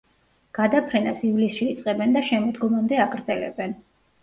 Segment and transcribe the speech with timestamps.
[0.59, 3.81] გადაფრენას ივლისში იწყებენ და შემოდგომამდე აგრძელებენ.